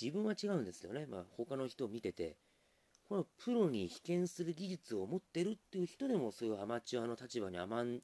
[0.00, 1.06] 自分は違うんですよね。
[1.06, 2.36] まあ、他の人を見てて、
[3.08, 8.02] このプロに被験する技術を持ってるっていう人でも、そういうアマチュアの立場に甘ん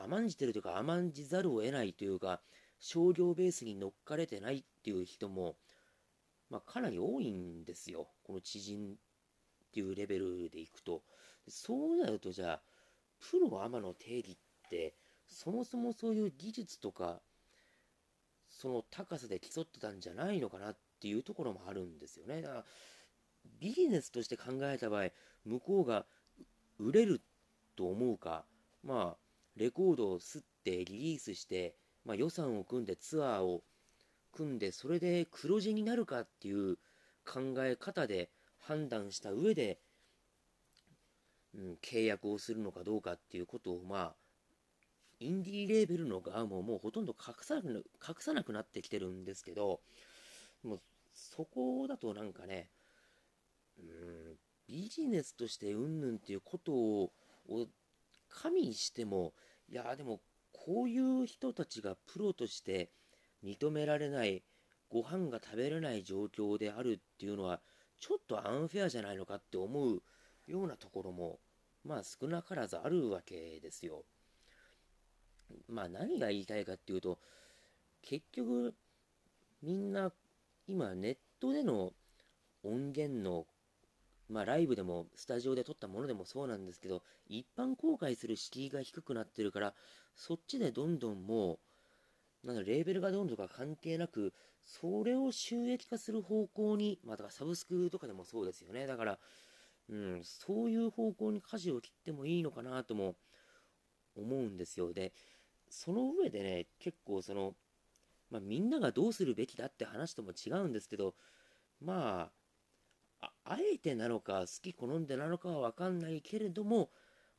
[0.00, 2.40] 甘んじてるというか、甘んじざるを得ないというか、
[2.78, 5.56] 商業ベースに乗っかれてないっていう人も、
[6.50, 8.08] まあ、かなり多いんですよ。
[8.22, 8.96] この知人っ
[9.72, 11.02] ていうレベルでいくと。
[11.48, 12.62] そうなると、じゃあ、
[13.30, 14.36] プロアマの定義っ
[14.70, 14.94] て、
[15.26, 17.20] そもそもそういう技術とか、
[18.48, 22.42] その高さで競ってたんじゃないのかなっっていうところもあるんですよね。
[22.42, 22.64] だから
[23.60, 25.10] ビジネスとして考えた場合、
[25.44, 26.04] 向こうが
[26.78, 27.22] 売れる
[27.76, 28.44] と思うか、
[28.82, 29.16] まあ、
[29.56, 33.62] レコードを吸ってリリースして、まあ、予算を組んでツアーを
[34.32, 36.76] 組んで、それで黒字になるかっていう
[37.24, 39.78] 考え方で判断した上で、
[41.54, 44.14] うん、契約をするのかどうかっていうことを、まあ、
[45.20, 47.68] インディーレーベルの側ももうほとんど隠さなく
[48.06, 49.80] 隠さなくなってきてるんですけど、
[50.62, 50.80] もう
[51.18, 52.70] そこだとなんかね、
[53.78, 54.36] うん、
[54.68, 57.12] ビジネスとしてうんぬんっていうことを
[58.28, 59.34] 加味しても、
[59.68, 60.20] いやでも
[60.52, 62.90] こういう人たちがプロとして
[63.44, 64.44] 認められない
[64.88, 67.60] ご飯が食べれない状況であるっていうのは
[67.98, 70.02] ちょっとアンフェアじゃないのかって思う
[70.46, 71.40] ようなところも
[71.84, 74.04] まあ少なからずあるわけですよ。
[75.68, 77.18] まあ何が言いたいかっていうと
[78.02, 78.74] 結局
[79.62, 80.12] みんな
[80.68, 81.92] 今ネットでの
[82.62, 83.46] 音源の
[84.28, 89.74] まあ、ライブでもスタジオで撮ったものでもそうなんですけど、一般公開する敷居が低くなってるから、
[90.14, 91.58] そっちでどんどんも
[92.44, 98.86] う、なん、レーベルがどんどんか関係なく、それを収益化する方向に、まあ、だからサブスクとかでもそうですよね。
[98.86, 99.18] だから、
[99.88, 103.16] うん、そういう方向に舵を切ってもいいのかなとも
[104.14, 104.92] 思うんですよ。
[104.92, 105.14] で、
[105.70, 107.54] その上でね、結構その、
[108.30, 111.14] まあ、みんながどうするべきだって話とも違うんですけど、
[111.80, 112.30] ま
[113.20, 116.90] あ、あえてなのか好き好んでなのかは分かんないけれども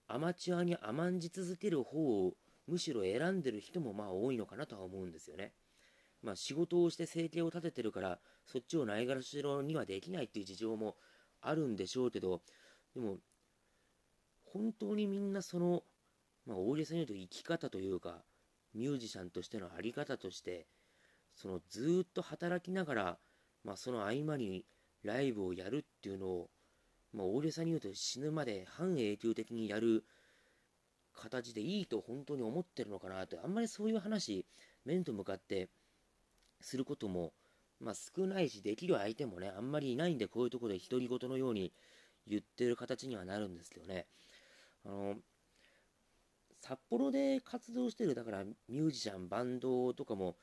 [0.08, 2.34] アマチュアに甘んじ続ける方を
[2.67, 5.54] むしろ選んでる人もまあ多いのかなとは思うんですよね。
[6.21, 10.97] まあ仕事をして生計を立ててるからそっちをないがらしろにはできないっていう事情も
[11.41, 12.41] あるんでしょうけど
[12.93, 13.17] でも
[14.43, 15.84] 本当にみんなその
[16.45, 18.23] まあ大げさに言うと生き方というか
[18.73, 20.67] ミュージシャンとしての在り方として
[21.39, 23.17] そのずっと働きながら
[23.63, 24.65] まあその合間に
[25.04, 26.49] ライブをやるっていうのを、
[27.13, 30.04] まあ、大げさに言うと死ぬまで半永久的にやる
[31.19, 34.45] 形でいいと本当に思ってるのかなって、あんまりそういう話、
[34.86, 35.69] 面と向かって
[36.62, 37.34] することも、
[37.80, 41.73] まあ、少ないし、できる相手もね、あんまりいないんで、こういうとこで独り言のように
[42.28, 44.08] 言ってる形にはなるんですけどね。
[44.86, 45.15] あの、
[46.62, 50.38] 札幌で活動してる、だからミュージシャン、バンドとかも、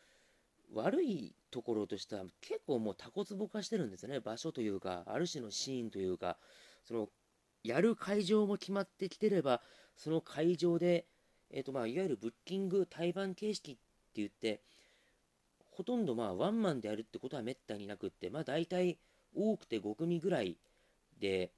[0.73, 4.21] 悪いところとしては結構もうタコツボ化してるんですね。
[4.21, 6.37] 場所というか、ある種のシーンというか、
[6.85, 7.09] その、
[7.63, 9.61] やる会場も決まってきてれば、
[9.97, 11.07] その会場で、
[11.51, 13.81] え、ー、とまあ、いわゆるブッキング対バン形式って
[14.17, 14.61] 言って、
[15.71, 18.99] ほとんどまあ、ワンマンでやるってことはめったになくって、まあ、大体
[19.35, 20.57] 多くて5組ぐらい
[21.21, 21.53] で、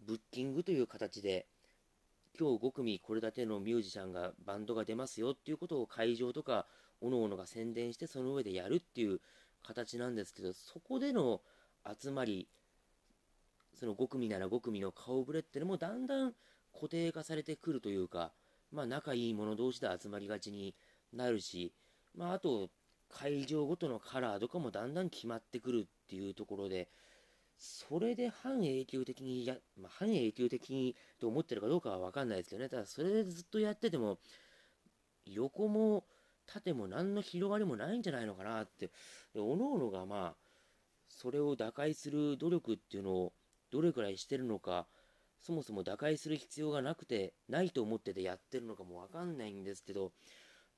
[0.00, 1.46] ブッキングという形で、
[2.38, 6.66] 今日5組これだけのミュージシャンがバンドが出ますよっていうことを会場とか
[7.00, 9.20] 各々が宣伝してその上でやるっていう
[9.62, 11.40] 形なんですけどそこでの
[12.00, 12.48] 集まり
[13.74, 16.32] その5組なら5組の顔ぶれってのもだんだん
[16.74, 18.32] 固定化されてくるというか
[18.72, 20.74] まあ仲いい者同士で集まりがちに
[21.12, 21.72] なるし
[22.16, 22.70] まああと
[23.08, 26.88] 会場ごとのカラーとかもだんだん決まってくるっていうところで
[27.56, 32.68] それで半永久的にや、まあ、半永久的にと思ってるかどうかは分かんないですけどね。
[32.68, 34.18] ただそれでずっとやってても
[35.26, 36.04] 横も
[36.48, 38.92] 縦も何の広がりもないんじゃないのかなって、で、
[39.34, 40.36] 各々がまあ、
[41.08, 43.32] それを打開する努力っていうのを
[43.70, 44.86] どれくらいしてるのか、
[45.40, 50.12] そもそも打開する必要がなくて、ないと思っててやってるのかもわかんないんですけど、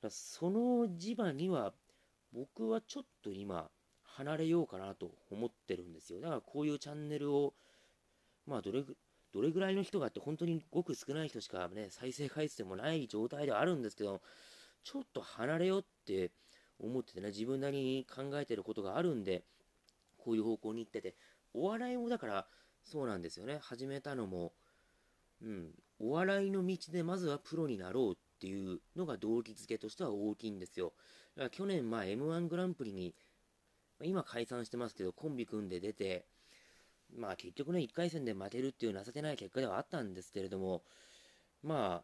[0.09, 1.73] その磁場には
[2.33, 3.69] 僕はちょっと今、
[4.03, 6.19] 離れようかなと思ってるんですよ。
[6.19, 7.53] だからこういうチャンネルを、
[8.45, 8.97] まあどれぐ、
[9.33, 14.21] どれぐらいの人がって本当にごく少ない人しかね、再生回数でもない状態ではあるんですけど、
[14.83, 16.31] ちょっと離れようって
[16.79, 19.43] 思っててね、自分なりに考えてることがあるんで、
[20.17, 21.15] こういう方向に行ってて、
[21.53, 22.47] お笑いもだから
[22.83, 23.59] そうなんですよね。
[23.61, 24.53] 始めたのも、
[25.41, 30.93] うん、お笑いの道でまずはプロになろうっていうのが動機づけとしては大きいんですよ。
[31.35, 33.13] だから去年、まあ、M1 グランプリに、
[34.03, 36.25] 今解散してますけど、コンビ組んで出て、
[37.15, 40.81] まあ結局ね、1回戦で負けるっていう情けない結果ではあったんですけれども、
[41.63, 42.03] ま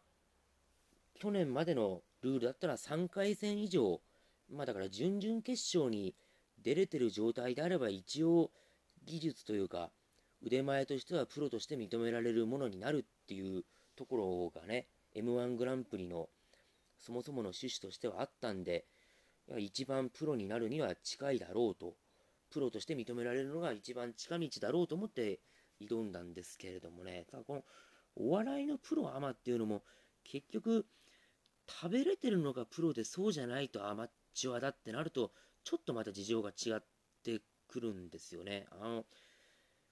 [1.18, 4.00] 去年までのルールだったら3回戦以上、
[4.50, 6.14] まあだから準々決勝に
[6.62, 8.50] 出れてる状態であれば一応
[9.04, 9.90] 技術というか
[10.42, 13.64] 腕前としてはプロとして認められるものになるっていう
[13.96, 16.28] ところがね M1 グランプリの
[16.98, 18.84] そもそもの趣旨としてはあったんで
[19.56, 21.94] 一番プロになるには近いだろうと
[22.50, 25.40] プロとして認められるのが一番近道だろうと思って
[25.80, 27.24] 挑んだんですけれどもね。
[27.30, 27.64] ただこの
[28.16, 29.82] お笑いのプロアマっていうのも
[30.24, 30.86] 結局
[31.68, 35.32] 食べれてるのがプロでそうじゃないとアマチュアだってなると
[35.64, 36.82] ちょっとまた事情が違っ
[37.22, 38.66] てくるんですよね。
[38.70, 39.04] あの、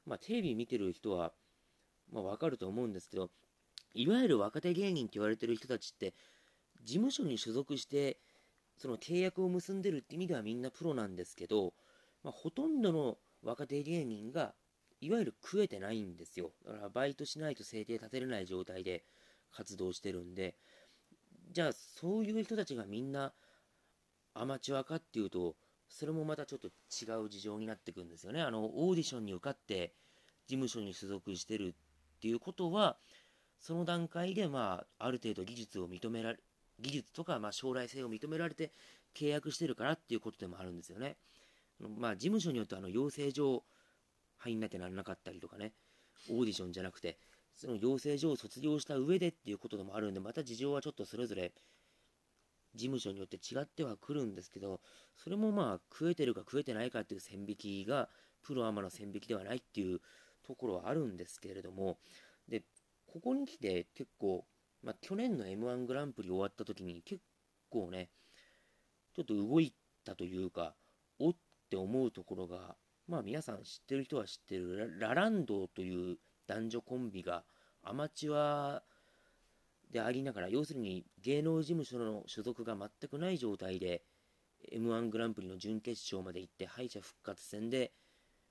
[0.07, 1.33] まあ、テレビ見てる人は、
[2.11, 3.31] まあ、わかると思うんですけど、
[3.93, 6.15] いわゆる若手芸人って言われてる人たちって、
[6.83, 8.19] 事務所に所属して、
[8.79, 11.75] その契約を結んでるって意味ではみんなプロなんですけど、
[12.23, 14.55] まあ、ほとんどの若手芸人が、
[15.03, 16.53] いわゆる食えてないんですよ。
[16.65, 19.05] だからバイトしないと生計立てれない状態で
[19.53, 20.57] 活動してるんで、
[21.51, 23.33] じゃあそういう人たちがみんな
[24.35, 25.57] アマチュアかっていうと、
[25.89, 28.43] それもまたちょっと違う事情になってくるんですよね。
[28.43, 29.95] あの、オーディションに受かって
[30.47, 31.69] 事務所に所属してる
[32.17, 32.97] っていうことは、
[33.59, 36.39] その段階で、まあ、ある程度技術を認められ、
[36.81, 38.73] 技術とか、まあ、将来性を認められて
[39.15, 41.17] 契約してるからっていうことでもあるんですよね。
[41.81, 43.65] まあ、事務所によってあの、養成所
[44.39, 45.73] 入んなきゃならなかったりとかね、
[46.31, 47.19] オーディションじゃなくて、
[47.57, 51.53] その養成所を卒業した上でっていうことでもあるんで、また事情はちょっとそれぞれ
[52.75, 54.81] 事務所によって違ってはくるんですけど、
[55.17, 58.09] それもまあ食えてるか食えてないかっていう線引きが
[58.43, 60.01] プロアマの線引きではないっていう
[60.47, 61.99] ところはあるんですけれども、
[62.49, 62.63] で、
[63.07, 64.45] ここに来て結構、
[64.83, 67.23] まあ去年の M1 グランプリ終わった時に結
[67.71, 68.11] 構ね、
[69.15, 69.73] ちょっと動い
[70.05, 70.75] たというか、
[71.19, 71.35] おっ
[71.71, 72.77] て思うところが、
[73.09, 77.45] まあ皆さん知ってる人は知ってるラランドという男女コンビが
[77.83, 78.83] アマチュア
[79.91, 84.03] でありながら、要するに芸能事務所の所属が全くない状態で、
[84.73, 87.93] M1 グランプリの準決勝まで行って、敗者復活戦で、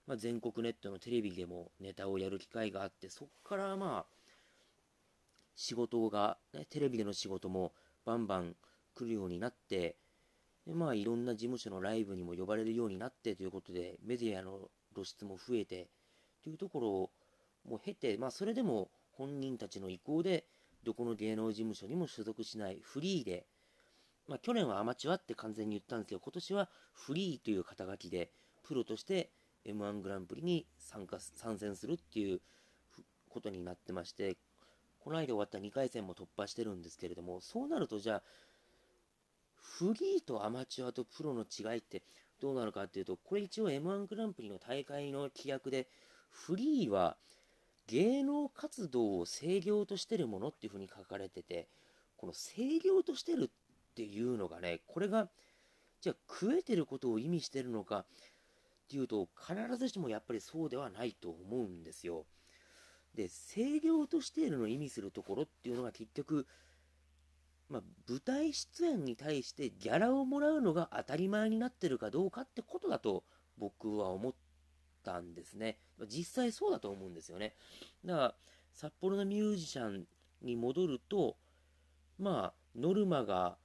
[0.08, 4.15] まあ、全国ネットのテレビでもネタをやる機会があって、そこからまあ、
[5.55, 7.73] 仕事が、ね、テレビでの仕事も
[8.05, 8.55] バンバン
[8.93, 9.97] 来るようになって、
[10.65, 15.89] でまあ、いろんな事務所のライブにも呼ばれるようになってということで、メディアの露出も増えて、
[16.43, 17.12] というところを
[17.67, 20.45] も経て、まあ、それでも本人たちの意向で、
[20.84, 23.45] どこの芸能事務所にも所属しないフリーで、
[24.28, 28.30] まあ、去年はアマチュアって完全に言ったんですけど、今年はフリーという肩書きで、
[28.63, 29.30] プロとして
[29.65, 32.41] M1 グランプリに参加、参戦するっていう
[33.30, 34.38] ことになってまして、
[34.99, 38.23] この間終わった2回戦も突破してるんですけれども、そうなるとじゃあ、
[39.58, 42.04] フリーとアマチュアとプロの違いって
[42.39, 45.88] どうなるかっていうと、これ一応 M1 グランプリの大会の規約で、
[46.30, 47.17] フリーは
[47.87, 51.67] 芸能活動を制御としてるものっていうふうに書かれてて、
[52.17, 55.29] この制御としてるっていうのがね、これが、
[56.01, 58.05] じゃあ食えてることを意味してるのかっ
[58.89, 62.25] ていうと、必ずしもやっぱりそうではないと思うんですよ。
[63.13, 66.47] で、制御としてるのを意味するところっていうのが結局、
[67.69, 73.23] まあ、舞台出演に対してギャラをもらうのが当たり前になってるかどうかってことだと
[73.57, 74.33] 僕は思っ
[75.05, 75.77] たんですね。
[76.07, 77.53] 実際そうだと思うんですよね。
[78.03, 78.35] だから、
[78.73, 80.05] 札幌のミュージシャン
[80.41, 81.37] に戻ると、
[82.19, 83.57] まあ、ノルマが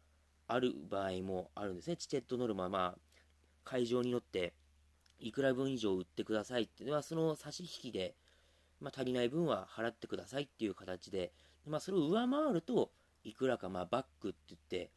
[0.47, 1.97] ある場合もあるんですね。
[1.97, 2.99] チケットノルマ、まあ、
[3.65, 4.55] 会場によって、
[5.19, 8.15] いくら分以上売ってくださいっていうのは、その差し引きで、
[8.81, 11.33] まあ、足りない分は払ってくださいっていう形で、
[11.67, 12.93] まあ、それを上回ると、
[13.25, 14.91] いくらか、まあ、バックって言って、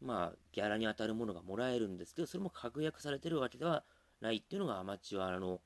[0.00, 3.84] まあ、ギャラに当たるものがもらえるんですけど、それも確約されてるわけでは
[4.24, 5.60] ないっていうのがアマチュアの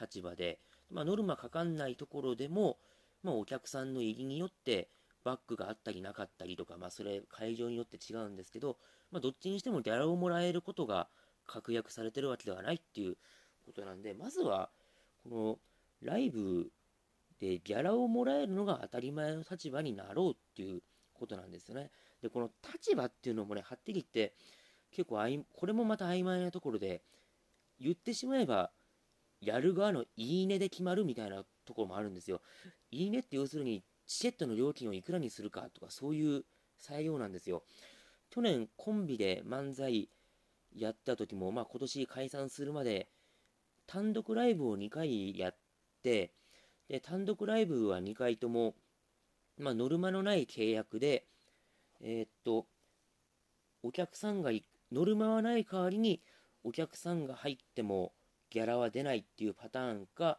[0.00, 0.60] 立場で、
[0.90, 2.78] まあ、ノルマかかんないところでも、
[3.22, 4.88] まあ、お客さんの入りによって
[5.24, 8.76] バッグがあったりなかったりとか、まあ、それ会場によって違うんですけど、
[9.10, 11.08] まあ、どっちにしてもギャラをもらえることが
[11.46, 13.16] 確約されてるわけではないっていう
[13.64, 14.70] ことなんで、まずは、
[15.22, 15.58] こ
[16.02, 16.70] のライブ
[17.40, 20.82] でギャラをもらえるのが当たり前の立場になろうっていう
[21.14, 21.90] ことなんですよね。
[22.20, 24.34] で、この立場っていうのもね、はっきり言って、
[24.90, 27.02] 結構あい、これもまた曖昧なところで、
[27.82, 28.70] 言ってしまえば、
[29.40, 32.40] やる側のいいねで決まるみたいなところもあるんですよ。
[32.90, 36.44] いいねって要するに、チケットの料金をいくらにするかとか、そういう
[36.78, 37.64] 裁量なんですよ。
[38.30, 40.08] 去年、コンビで漫才
[40.74, 43.08] やった時も、まあ今年解散するまで、
[43.86, 45.56] 単独ライブを2回やっ
[46.02, 46.32] て、
[46.88, 48.74] で、単独ライブは2回とも、
[49.58, 51.26] まあノルマのない契約で、
[52.00, 52.66] えー、っと、
[53.82, 54.50] お客さんが
[54.92, 56.22] ノルマはない代わりに、
[56.64, 58.12] お客さんが入っても
[58.52, 60.38] ギャラは出ないっていうパターンか、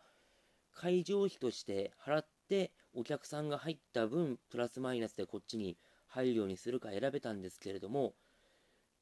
[0.71, 8.13] 会場費として払って、お客さんが入った分、プラスマイナスでこっちに入るようにするか選べたんですけれども、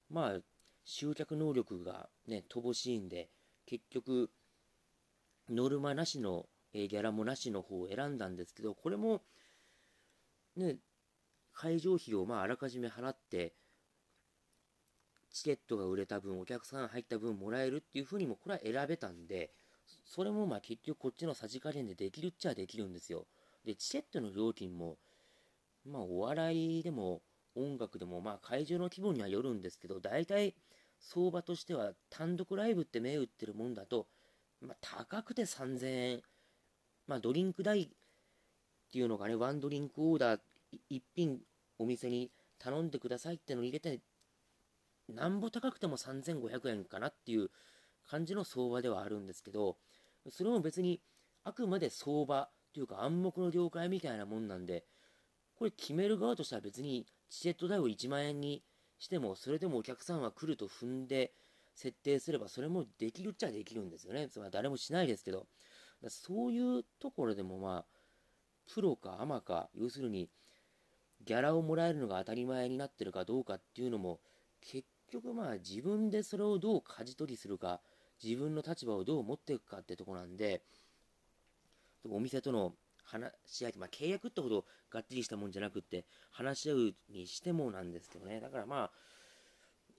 [0.09, 0.39] まあ、
[0.86, 3.30] 集客能力がね、乏しいんで、
[3.65, 4.32] 結局、
[5.49, 9.24] ノルマなしの、えギャラもなしの方を選んだんですけど、これも、
[10.55, 10.78] ね、
[11.51, 13.53] 会場費をまああらかじめ払って、
[15.32, 19.51] チケットが売れた分、お客さん入った分もらえるっていう風にも、これは選べたんで、
[20.05, 23.25] それもまあ結局こっちのさじ加減でできるっちゃできるんですよ。
[23.65, 24.97] で、チケットの料金も、
[25.86, 27.21] まあお笑いでも
[27.55, 30.55] 音楽でもまあ会場の規模にはよるんですけど、大体
[31.01, 34.07] 相場としては単独ライブって銘打ってるもんだと、
[34.61, 36.21] まあ、高くて3000円、
[37.07, 37.89] まあ、ドリンク代っ
[38.91, 40.39] ていうのがね、ワンドリンクオーダー
[40.89, 41.39] 1品
[41.79, 43.99] お店に頼んでくださいってのを入れて、
[45.14, 47.49] なんぼ高くても3500円かなっていう
[48.09, 49.78] 感じの相場ではあるんですけど、
[50.30, 51.01] それも別に
[51.43, 54.86] あくまで相場というか暗黙の了解みたいなもんなんで、
[55.55, 58.64] これ決める側としては別にチケット代を1万円に
[58.99, 61.34] しても、それでもお客さんは来ると踏んで
[61.76, 64.28] 設定すれば、それもできるっちゃできるんですよね。
[64.30, 65.47] つまり誰もしないですけど。
[66.09, 67.86] そういうところでもまあ、
[68.74, 70.30] プロかアマか、要するに、
[71.24, 74.20] ギャラをもらえるのが当たり前になってるかどうかっていうのも、
[74.62, 77.82] 結局まあ自分でそれをどう舵取りするか、
[78.24, 80.64] 自分の立場をどう持っていくかってとこなんで、
[82.09, 88.39] お店との話し合い、まあ、契約ってほどがっちりしたもんじゃなくって、話し合うにしてもなんですけどね。
[88.39, 88.91] だからまあ、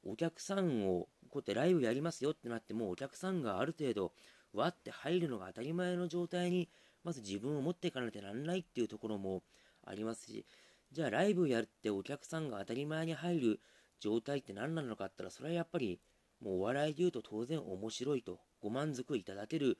[0.04, 4.12] お客さんを、こうやってライブやりますよってなっても、お客さんがある程度、
[4.52, 6.68] わって入るのが当たり前の状態に、
[7.04, 9.42] まず自分を持っていかなきゃなんないっていうところも
[9.84, 10.46] ありますし、
[10.92, 13.60] じゃあライブやってお客さんが当たり前に入る
[14.02, 16.00] 状態って何なのかって言ったら、それはやっぱり、
[16.40, 19.78] もうお笑いで言うと当然面白いと、ご満足いただける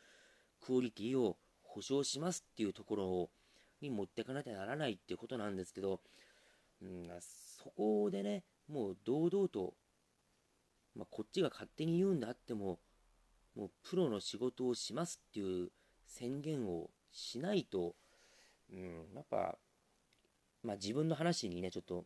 [0.60, 3.30] クオリティを保証しますっていうところ
[3.80, 6.00] に持っていかなきゃならないっていうことなんですけど、
[6.80, 9.74] うん、そこでね、もう堂々と、
[10.94, 12.78] まあ、こっちが勝手に言うんであっても、
[13.56, 15.70] もうプロの仕事をしますっていう
[16.06, 17.96] 宣言をしないと、
[18.72, 19.58] うん、やっぱ、
[20.62, 22.04] まあ、自分の話にね、ちょっと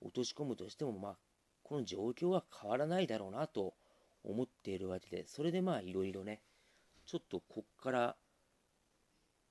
[0.00, 1.16] 落とし込むとしても、まあ、
[1.64, 3.74] この状況は変わらないだろうなと
[4.22, 6.40] 思っているわけで、それでまあ、いろいろね、
[7.06, 8.16] ちょっとこっから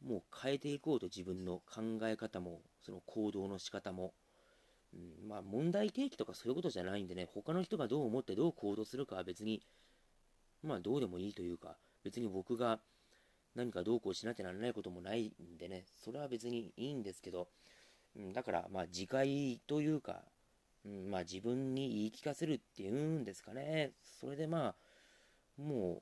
[0.04, 4.14] もう変えていこうと自分の考え方も、その行動の仕方も、
[4.94, 9.62] うん、まあ問題提起とかそういうことじゃないんでね、他の人がどう思ってどう行動するかは別に、
[10.62, 12.80] まあどうでもいいというか、別に僕が
[13.56, 17.48] 何かどうこうしなきゃならないこともないんでね、それは別にいいんですけど、
[18.16, 20.24] うん、だからまあ自戒というか、
[20.86, 26.02] うん、まあ自分に言い聞かせるっていうんですかね、それでまあ、も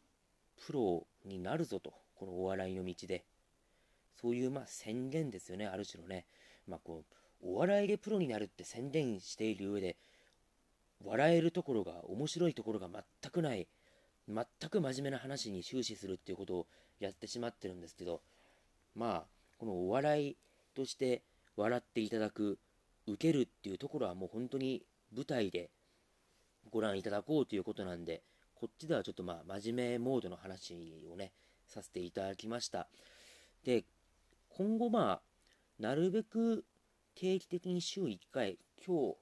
[0.57, 3.25] うプロになるぞと、このお笑いの道で。
[4.21, 6.25] そういうまあ宣言ですよね、ある種のね。
[6.67, 9.97] まあこう、お笑いでプロになるって宣言している上で、
[11.03, 13.67] 笑えるところが、面白いところが全くない、
[14.27, 16.67] 全く真面目な話に終始するっていうことを
[16.99, 18.21] やってしまってるんですけど、
[18.95, 19.27] まあ、
[19.57, 20.37] このお笑い
[20.75, 21.23] として
[21.55, 22.59] 笑っていただく、
[23.07, 24.83] 受けるっていうところはもう本当に
[25.15, 25.69] 舞台で
[26.69, 28.23] ご覧いただこうということなんで、
[28.55, 31.31] こっちではちょっとまあ真面目モードの話をね、
[31.67, 32.87] させていただきました。
[33.63, 33.85] で、
[34.49, 35.21] 今後まあ、
[35.79, 36.65] なるべく
[37.15, 39.15] 定期的に週1回、今日、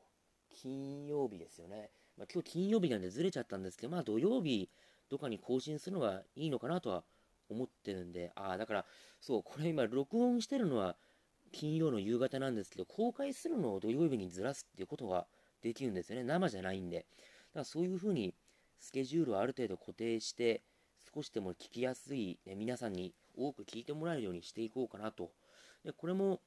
[0.62, 1.92] 金曜日ですよね。
[2.18, 4.70] まあ、今日金曜日なんでずれちゃったんですけど、まあ土曜日
[5.10, 7.04] とかに更新するのがいいのかなとは
[7.50, 8.86] 思ってるんで、ああ、だから、
[9.22, 10.98] そう、これ今録音してるのは
[11.52, 15.28] 金曜の夕方なんですけど、公開するのを土曜日にずらすっていうことが
[15.62, 16.24] できるんですよね。
[16.24, 16.98] 生じゃないんで。
[17.00, 17.06] だか
[17.60, 18.34] らそういう風に
[18.80, 20.62] スケジュールをある程度固定して、
[21.14, 25.32] 少しでも聞きやすい、ね、皆さんに多く聞いてもらえるようにしていこうかなと。
[25.84, 26.42] で、これも、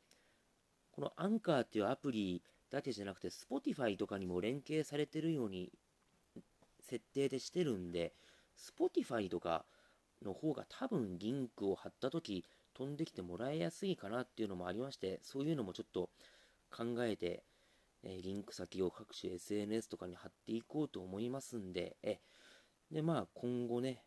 [0.92, 5.72] このアンカーっていうアプリだけじゃなくて、Spotify とかにも連携されてるように
[6.80, 8.12] 設定でしてるんで、
[8.56, 9.64] Spotify とか
[10.22, 12.44] の方が多分リンクを貼った時
[12.74, 16.10] 飛んできてもらいやすいかなっていうのもありまして、そういうのもちょっと
[16.70, 17.44] 考えて、
[18.04, 22.18] えリンク先を各種 SNS とかに貼っていこうと思いますんで、え
[22.90, 24.02] で、まあ今後ね、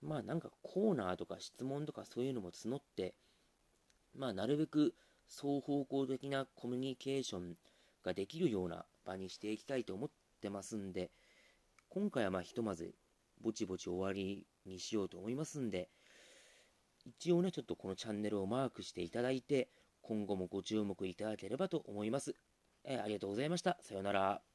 [0.00, 3.14] まあなんかコーナーとか質問とかそういうのも募って、
[4.14, 4.94] まあなるべく
[5.28, 7.56] 双方向的なコミュニケーション
[8.04, 10.10] ができるような場にしていきたいと思っ
[10.40, 11.10] てますんで、
[11.88, 12.94] 今回はまあひとまず
[13.40, 15.90] ぼちぼち終わりにしようと思いますんで、
[17.04, 19.68] 一応ね、ちょっとこのチャンネルをマークしていただいて、
[20.02, 22.34] 今後もご注目いただければと思います。
[22.84, 23.78] えー、ありがとうございました。
[23.80, 24.51] さようなら。